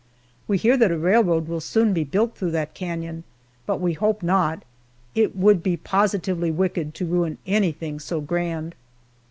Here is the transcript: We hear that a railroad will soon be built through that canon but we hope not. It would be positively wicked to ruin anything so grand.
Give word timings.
We 0.47 0.57
hear 0.57 0.77
that 0.77 0.89
a 0.89 0.97
railroad 0.97 1.47
will 1.47 1.59
soon 1.61 1.93
be 1.93 2.03
built 2.03 2.35
through 2.35 2.49
that 2.57 2.73
canon 2.73 3.23
but 3.67 3.79
we 3.79 3.93
hope 3.93 4.23
not. 4.23 4.63
It 5.13 5.35
would 5.35 5.61
be 5.61 5.77
positively 5.77 6.49
wicked 6.49 6.95
to 6.95 7.05
ruin 7.05 7.37
anything 7.45 7.99
so 7.99 8.19
grand. 8.19 8.73